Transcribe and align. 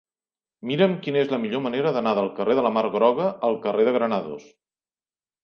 Mira'm 0.69 0.95
quina 1.07 1.21
és 1.25 1.29
la 1.33 1.39
millor 1.43 1.61
manera 1.65 1.91
d'anar 1.97 2.13
del 2.21 2.31
carrer 2.39 2.57
de 2.61 2.65
la 2.69 2.73
Mar 2.79 2.85
Groga 2.97 3.29
al 3.51 3.61
carrer 3.67 3.87
de 3.91 3.95
Granados. 4.01 4.51